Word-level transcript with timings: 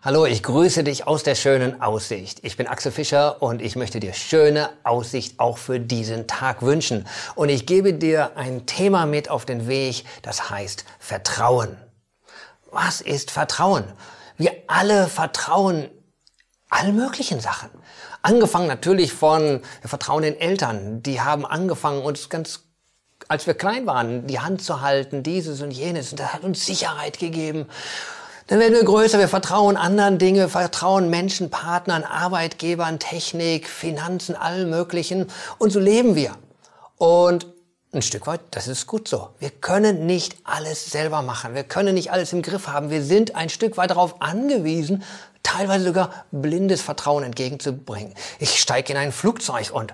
Hallo, 0.00 0.26
ich 0.26 0.44
grüße 0.44 0.84
dich 0.84 1.08
aus 1.08 1.24
der 1.24 1.34
schönen 1.34 1.82
Aussicht. 1.82 2.38
Ich 2.44 2.56
bin 2.56 2.68
Axel 2.68 2.92
Fischer 2.92 3.42
und 3.42 3.60
ich 3.60 3.74
möchte 3.74 3.98
dir 3.98 4.12
schöne 4.12 4.70
Aussicht 4.84 5.40
auch 5.40 5.58
für 5.58 5.80
diesen 5.80 6.28
Tag 6.28 6.62
wünschen. 6.62 7.04
Und 7.34 7.48
ich 7.48 7.66
gebe 7.66 7.92
dir 7.92 8.36
ein 8.36 8.64
Thema 8.64 9.06
mit 9.06 9.28
auf 9.28 9.44
den 9.44 9.66
Weg, 9.66 10.04
das 10.22 10.50
heißt 10.50 10.84
Vertrauen. 11.00 11.76
Was 12.70 13.00
ist 13.00 13.32
Vertrauen? 13.32 13.82
Wir 14.36 14.52
alle 14.68 15.08
vertrauen 15.08 15.90
all 16.70 16.92
möglichen 16.92 17.40
Sachen. 17.40 17.70
Angefangen 18.22 18.68
natürlich 18.68 19.12
von, 19.12 19.62
wir 19.80 19.88
vertrauen 19.90 20.22
den 20.22 20.38
Eltern. 20.38 21.02
Die 21.02 21.22
haben 21.22 21.44
angefangen, 21.44 22.02
uns 22.02 22.28
ganz 22.28 22.60
als 23.26 23.48
wir 23.48 23.54
klein 23.54 23.84
waren, 23.84 24.28
die 24.28 24.38
Hand 24.38 24.62
zu 24.62 24.80
halten, 24.80 25.24
dieses 25.24 25.60
und 25.60 25.72
jenes. 25.72 26.12
Und 26.12 26.20
das 26.20 26.34
hat 26.34 26.44
uns 26.44 26.64
Sicherheit 26.64 27.18
gegeben. 27.18 27.66
Dann 28.48 28.60
werden 28.60 28.72
wir 28.72 28.84
größer, 28.84 29.18
wir 29.18 29.28
vertrauen 29.28 29.76
anderen 29.76 30.16
Dinge, 30.16 30.48
vertrauen 30.48 31.10
Menschen, 31.10 31.50
Partnern, 31.50 32.02
Arbeitgebern, 32.02 32.98
Technik, 32.98 33.68
Finanzen, 33.68 34.34
allen 34.34 34.70
möglichen. 34.70 35.26
Und 35.58 35.70
so 35.70 35.78
leben 35.78 36.14
wir. 36.14 36.34
Und 36.96 37.46
ein 37.92 38.00
Stück 38.00 38.26
weit, 38.26 38.40
das 38.52 38.66
ist 38.66 38.86
gut 38.86 39.06
so. 39.06 39.28
Wir 39.38 39.50
können 39.50 40.06
nicht 40.06 40.38
alles 40.44 40.90
selber 40.90 41.20
machen. 41.20 41.54
Wir 41.54 41.62
können 41.62 41.94
nicht 41.94 42.10
alles 42.10 42.32
im 42.32 42.40
Griff 42.40 42.68
haben. 42.68 42.88
Wir 42.88 43.02
sind 43.02 43.34
ein 43.36 43.50
Stück 43.50 43.76
weit 43.76 43.90
darauf 43.90 44.22
angewiesen, 44.22 45.04
teilweise 45.42 45.84
sogar 45.84 46.24
blindes 46.30 46.80
Vertrauen 46.80 47.24
entgegenzubringen. 47.24 48.14
Ich 48.38 48.58
steige 48.58 48.94
in 48.94 48.98
ein 48.98 49.12
Flugzeug 49.12 49.72
und 49.72 49.92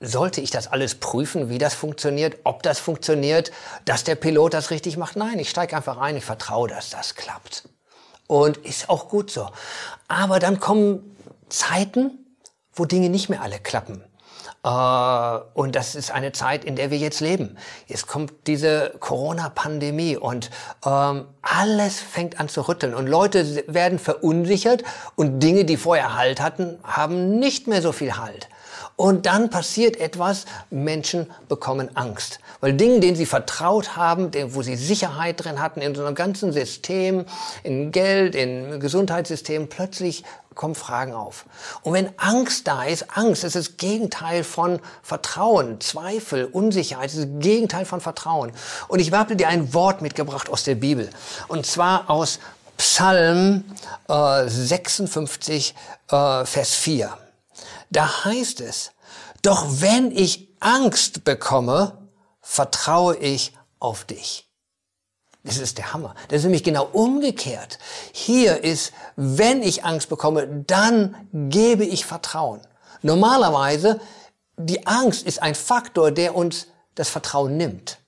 sollte 0.00 0.40
ich 0.40 0.50
das 0.50 0.68
alles 0.68 0.94
prüfen, 0.94 1.48
wie 1.48 1.58
das 1.58 1.74
funktioniert, 1.74 2.38
ob 2.44 2.62
das 2.62 2.78
funktioniert, 2.78 3.50
dass 3.84 4.04
der 4.04 4.14
Pilot 4.14 4.54
das 4.54 4.70
richtig 4.70 4.96
macht? 4.96 5.16
Nein, 5.16 5.38
ich 5.38 5.50
steige 5.50 5.76
einfach 5.76 5.98
ein, 5.98 6.16
ich 6.16 6.24
vertraue, 6.24 6.68
dass 6.68 6.90
das 6.90 7.14
klappt. 7.14 7.68
Und 8.26 8.58
ist 8.58 8.90
auch 8.90 9.08
gut 9.08 9.30
so. 9.30 9.48
Aber 10.06 10.38
dann 10.38 10.60
kommen 10.60 11.16
Zeiten, 11.48 12.26
wo 12.72 12.84
Dinge 12.84 13.08
nicht 13.08 13.28
mehr 13.28 13.42
alle 13.42 13.58
klappen. 13.58 14.04
Äh, 14.64 15.38
und 15.54 15.74
das 15.74 15.94
ist 15.94 16.10
eine 16.10 16.32
Zeit, 16.32 16.64
in 16.64 16.76
der 16.76 16.90
wir 16.90 16.98
jetzt 16.98 17.20
leben. 17.20 17.56
Jetzt 17.86 18.06
kommt 18.06 18.32
diese 18.46 18.94
Corona-Pandemie 19.00 20.16
und 20.16 20.50
ähm, 20.84 21.26
alles 21.42 22.00
fängt 22.00 22.38
an 22.38 22.48
zu 22.48 22.68
rütteln 22.68 22.94
und 22.94 23.06
Leute 23.06 23.64
werden 23.66 23.98
verunsichert 23.98 24.82
und 25.16 25.40
Dinge, 25.40 25.64
die 25.64 25.76
vorher 25.76 26.16
Halt 26.16 26.40
hatten, 26.40 26.78
haben 26.84 27.38
nicht 27.38 27.66
mehr 27.66 27.82
so 27.82 27.92
viel 27.92 28.16
Halt. 28.16 28.48
Und 28.96 29.26
dann 29.26 29.50
passiert 29.50 29.96
etwas, 29.98 30.44
Menschen 30.70 31.30
bekommen 31.48 31.96
Angst. 31.96 32.40
Weil 32.60 32.74
Dinge, 32.74 33.00
denen 33.00 33.16
sie 33.16 33.26
vertraut 33.26 33.96
haben, 33.96 34.30
wo 34.54 34.62
sie 34.62 34.76
Sicherheit 34.76 35.44
drin 35.44 35.60
hatten, 35.60 35.80
in 35.80 35.94
so 35.94 36.04
einem 36.04 36.14
ganzen 36.14 36.52
System, 36.52 37.24
in 37.62 37.92
Geld, 37.92 38.34
in 38.34 38.80
Gesundheitssystem, 38.80 39.68
plötzlich 39.68 40.24
kommen 40.58 40.74
Fragen 40.74 41.14
auf. 41.14 41.46
Und 41.82 41.94
wenn 41.94 42.10
Angst 42.18 42.66
da 42.66 42.82
ist, 42.82 43.16
Angst 43.16 43.44
ist 43.44 43.54
das 43.54 43.76
Gegenteil 43.78 44.42
von 44.44 44.80
Vertrauen, 45.02 45.80
Zweifel, 45.80 46.44
Unsicherheit, 46.46 47.06
ist 47.06 47.18
das 47.18 47.28
Gegenteil 47.38 47.86
von 47.86 48.00
Vertrauen. 48.00 48.52
Und 48.88 48.98
ich 48.98 49.12
habe 49.12 49.36
dir 49.36 49.48
ein 49.48 49.72
Wort 49.72 50.02
mitgebracht 50.02 50.50
aus 50.50 50.64
der 50.64 50.74
Bibel. 50.74 51.08
Und 51.46 51.64
zwar 51.64 52.10
aus 52.10 52.40
Psalm 52.76 53.64
äh, 54.08 54.48
56, 54.48 55.74
äh, 56.10 56.44
Vers 56.44 56.74
4. 56.74 57.16
Da 57.90 58.24
heißt 58.24 58.60
es, 58.60 58.92
doch 59.42 59.66
wenn 59.80 60.10
ich 60.10 60.48
Angst 60.60 61.24
bekomme, 61.24 62.08
vertraue 62.40 63.16
ich 63.16 63.56
auf 63.78 64.04
dich. 64.04 64.48
Das 65.44 65.56
ist 65.56 65.78
der 65.78 65.92
Hammer. 65.92 66.14
Das 66.28 66.38
ist 66.38 66.44
nämlich 66.44 66.64
genau 66.64 66.84
umgekehrt. 66.92 67.78
Hier 68.12 68.62
ist, 68.64 68.92
wenn 69.16 69.62
ich 69.62 69.84
Angst 69.84 70.08
bekomme, 70.08 70.46
dann 70.66 71.28
gebe 71.32 71.84
ich 71.84 72.04
Vertrauen. 72.04 72.60
Normalerweise, 73.02 74.00
die 74.56 74.86
Angst 74.86 75.24
ist 75.24 75.40
ein 75.40 75.54
Faktor, 75.54 76.10
der 76.10 76.34
uns 76.34 76.66
das 76.96 77.08
Vertrauen 77.08 77.56
nimmt. 77.56 77.98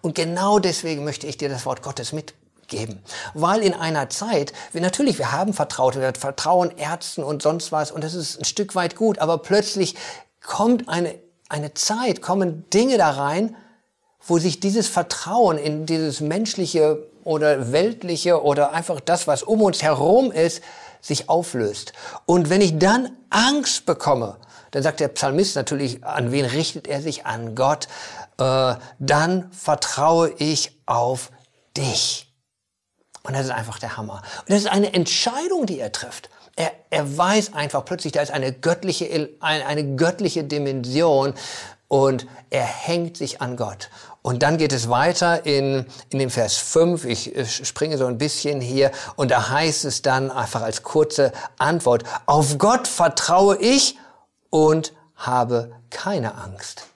Und 0.00 0.14
genau 0.14 0.58
deswegen 0.58 1.04
möchte 1.04 1.26
ich 1.26 1.36
dir 1.36 1.48
das 1.48 1.66
Wort 1.66 1.82
Gottes 1.82 2.12
mit 2.12 2.34
geben. 2.68 3.02
Weil 3.34 3.60
in 3.62 3.74
einer 3.74 4.08
Zeit, 4.10 4.52
wir 4.72 4.80
natürlich, 4.80 5.18
wir 5.18 5.32
haben 5.32 5.54
Vertraute, 5.54 6.00
wir 6.00 6.12
vertrauen 6.14 6.70
Ärzten 6.76 7.22
und 7.24 7.42
sonst 7.42 7.72
was 7.72 7.90
und 7.90 8.04
das 8.04 8.14
ist 8.14 8.38
ein 8.38 8.44
Stück 8.44 8.74
weit 8.74 8.96
gut, 8.96 9.18
aber 9.18 9.38
plötzlich 9.38 9.96
kommt 10.44 10.88
eine, 10.88 11.14
eine 11.48 11.74
Zeit, 11.74 12.22
kommen 12.22 12.68
Dinge 12.70 12.98
da 12.98 13.10
rein, 13.10 13.56
wo 14.26 14.38
sich 14.38 14.60
dieses 14.60 14.88
Vertrauen 14.88 15.58
in 15.58 15.86
dieses 15.86 16.20
menschliche 16.20 17.06
oder 17.24 17.72
weltliche 17.72 18.42
oder 18.42 18.72
einfach 18.72 19.00
das, 19.00 19.26
was 19.26 19.42
um 19.42 19.62
uns 19.62 19.82
herum 19.82 20.30
ist, 20.30 20.62
sich 21.00 21.28
auflöst. 21.28 21.92
Und 22.26 22.50
wenn 22.50 22.60
ich 22.60 22.78
dann 22.78 23.10
Angst 23.30 23.86
bekomme, 23.86 24.36
dann 24.70 24.82
sagt 24.82 25.00
der 25.00 25.08
Psalmist 25.08 25.56
natürlich, 25.56 26.04
an 26.04 26.32
wen 26.32 26.44
richtet 26.44 26.86
er 26.86 27.00
sich? 27.00 27.26
An 27.26 27.54
Gott. 27.54 27.88
Äh, 28.38 28.74
dann 28.98 29.50
vertraue 29.52 30.32
ich 30.38 30.78
auf 30.86 31.30
dich. 31.76 32.27
Und 33.28 33.34
das 33.34 33.44
ist 33.44 33.52
einfach 33.52 33.78
der 33.78 33.98
Hammer. 33.98 34.22
Und 34.40 34.48
das 34.48 34.60
ist 34.60 34.68
eine 34.68 34.94
Entscheidung, 34.94 35.66
die 35.66 35.78
er 35.78 35.92
trifft. 35.92 36.30
Er, 36.56 36.72
er 36.88 37.18
weiß 37.18 37.52
einfach 37.52 37.84
plötzlich, 37.84 38.14
da 38.14 38.22
ist 38.22 38.30
eine 38.30 38.54
göttliche, 38.54 39.28
eine, 39.40 39.66
eine 39.66 39.96
göttliche 39.96 40.44
Dimension 40.44 41.34
und 41.88 42.26
er 42.48 42.64
hängt 42.64 43.18
sich 43.18 43.42
an 43.42 43.58
Gott. 43.58 43.90
Und 44.22 44.42
dann 44.42 44.56
geht 44.56 44.72
es 44.72 44.88
weiter 44.88 45.44
in, 45.44 45.84
in 46.08 46.18
dem 46.18 46.30
Vers 46.30 46.56
5. 46.56 47.04
Ich 47.04 47.34
springe 47.66 47.98
so 47.98 48.06
ein 48.06 48.16
bisschen 48.16 48.62
hier. 48.62 48.92
Und 49.16 49.30
da 49.30 49.50
heißt 49.50 49.84
es 49.84 50.00
dann 50.00 50.30
einfach 50.30 50.62
als 50.62 50.82
kurze 50.82 51.32
Antwort, 51.58 52.04
auf 52.24 52.56
Gott 52.56 52.88
vertraue 52.88 53.58
ich 53.58 53.98
und 54.48 54.94
habe 55.16 55.72
keine 55.90 56.34
Angst. 56.34 56.86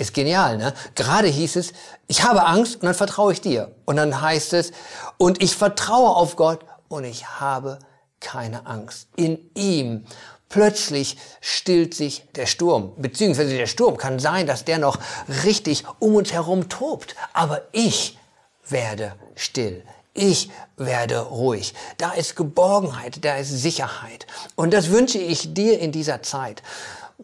Ist 0.00 0.14
genial, 0.14 0.56
ne? 0.56 0.72
Gerade 0.94 1.28
hieß 1.28 1.56
es, 1.56 1.74
ich 2.06 2.24
habe 2.24 2.46
Angst 2.46 2.76
und 2.76 2.84
dann 2.84 2.94
vertraue 2.94 3.34
ich 3.34 3.42
dir. 3.42 3.74
Und 3.84 3.96
dann 3.96 4.22
heißt 4.22 4.54
es, 4.54 4.72
und 5.18 5.42
ich 5.42 5.54
vertraue 5.54 6.16
auf 6.16 6.36
Gott 6.36 6.60
und 6.88 7.04
ich 7.04 7.26
habe 7.38 7.78
keine 8.18 8.64
Angst. 8.64 9.08
In 9.16 9.50
ihm 9.54 10.06
plötzlich 10.48 11.18
stillt 11.42 11.92
sich 11.92 12.24
der 12.34 12.46
Sturm. 12.46 12.94
Beziehungsweise 12.96 13.54
der 13.54 13.66
Sturm 13.66 13.98
kann 13.98 14.18
sein, 14.18 14.46
dass 14.46 14.64
der 14.64 14.78
noch 14.78 14.98
richtig 15.44 15.84
um 15.98 16.14
uns 16.14 16.32
herum 16.32 16.70
tobt. 16.70 17.14
Aber 17.34 17.60
ich 17.72 18.18
werde 18.66 19.12
still. 19.34 19.84
Ich 20.14 20.50
werde 20.78 21.18
ruhig. 21.18 21.74
Da 21.98 22.12
ist 22.12 22.36
Geborgenheit, 22.36 23.22
da 23.22 23.36
ist 23.36 23.50
Sicherheit. 23.50 24.26
Und 24.54 24.72
das 24.72 24.88
wünsche 24.88 25.18
ich 25.18 25.52
dir 25.52 25.78
in 25.78 25.92
dieser 25.92 26.22
Zeit. 26.22 26.62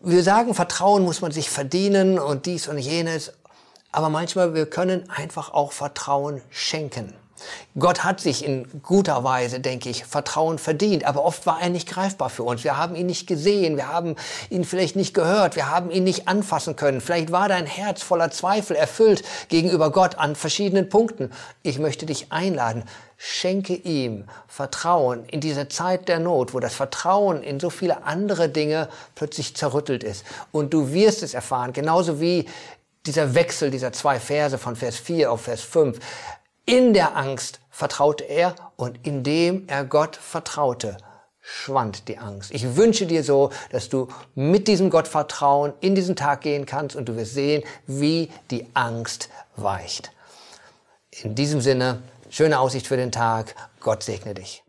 Wir 0.03 0.23
sagen, 0.23 0.55
Vertrauen 0.55 1.05
muss 1.05 1.21
man 1.21 1.33
sich 1.33 1.51
verdienen 1.51 2.19
und 2.19 2.47
dies 2.47 2.69
und 2.69 2.79
jenes. 2.79 3.33
Aber 3.93 4.11
manchmal, 4.11 4.55
wir 4.55 4.67
können 4.67 5.09
einfach 5.09 5.53
auch 5.53 5.73
Vertrauen 5.73 6.43
schenken. 6.51 7.15
Gott 7.79 8.05
hat 8.05 8.21
sich 8.21 8.45
in 8.45 8.67
guter 8.83 9.23
Weise, 9.23 9.61
denke 9.61 9.89
ich, 9.91 10.05
Vertrauen 10.05 10.59
verdient, 10.59 11.05
aber 11.05 11.25
oft 11.25 11.47
war 11.47 11.61
er 11.61 11.69
nicht 11.69 11.89
greifbar 11.89 12.31
für 12.31 12.43
uns. 12.43 12.65
Wir 12.65 12.77
haben 12.77 12.97
ihn 12.97 13.07
nicht 13.07 13.27
gesehen, 13.27 13.77
wir 13.77 13.89
haben 13.89 14.17
ihn 14.51 14.65
vielleicht 14.65 14.97
nicht 14.97 15.15
gehört, 15.15 15.57
wir 15.57 15.71
haben 15.71 15.91
ihn 15.91 16.05
nicht 16.05 16.29
anfassen 16.29 16.77
können. 16.77 17.01
Vielleicht 17.01 17.33
war 17.33 17.49
dein 17.49 17.67
Herz 17.67 18.03
voller 18.03 18.31
Zweifel 18.31 18.77
erfüllt 18.77 19.23
gegenüber 19.49 19.91
Gott 19.91 20.17
an 20.19 20.37
verschiedenen 20.37 20.89
Punkten. 20.89 21.31
Ich 21.63 21.79
möchte 21.79 22.07
dich 22.07 22.33
einladen, 22.33 22.85
schenke 23.19 23.75
ihm 23.75 24.25
Vertrauen 24.47 25.25
in 25.27 25.41
dieser 25.41 25.69
Zeit 25.69 26.09
der 26.09 26.19
Not, 26.19 26.55
wo 26.55 26.61
das 26.61 26.75
Vertrauen 26.75 27.43
in 27.43 27.61
so 27.61 27.71
viele 27.71 28.05
andere 28.05 28.49
Dinge 28.49 28.89
plötzlich 29.15 29.57
zerrüttelt 29.57 30.05
ist. 30.05 30.25
Und 30.53 30.73
du 30.75 30.93
wirst 30.93 31.23
es 31.23 31.35
erfahren, 31.35 31.73
genauso 31.73 32.21
wie 32.21 32.47
dieser 33.07 33.35
Wechsel 33.35 33.71
dieser 33.71 33.93
zwei 33.93 34.19
Verse 34.21 34.59
von 34.59 34.77
Vers 34.77 34.97
4 34.97 35.31
auf 35.31 35.43
Vers 35.43 35.61
5. 35.63 35.99
In 36.69 36.95
der 36.95 37.17
Angst 37.17 37.61
vertraute 37.71 38.25
er 38.25 38.57
und 38.75 39.07
indem 39.07 39.69
er 39.69 39.85
Gott 39.85 40.17
vertraute, 40.17 40.97
schwand 41.41 42.09
die 42.09 42.19
Angst. 42.19 42.51
Ich 42.51 42.75
wünsche 42.75 43.07
dir 43.07 43.23
so, 43.23 43.51
dass 43.71 43.89
du 43.89 44.09
mit 44.35 44.67
diesem 44.67 44.91
Gottvertrauen 44.91 45.75
in 45.81 45.95
diesen 45.95 46.17
Tag 46.17 46.41
gehen 46.41 46.67
kannst 46.67 46.97
und 46.97 47.09
du 47.09 47.15
wirst 47.15 47.35
sehen, 47.35 47.63
wie 47.87 48.31
die 48.51 48.67
Angst 48.75 49.29
weicht. 49.55 50.11
In 51.23 51.37
diesem 51.37 51.61
Sinne, 51.61 52.03
schöne 52.31 52.59
Aussicht 52.59 52.89
für 52.89 52.97
den 52.97 53.13
Tag. 53.13 53.55
Gott 53.79 54.03
segne 54.03 54.35
dich. 54.35 54.65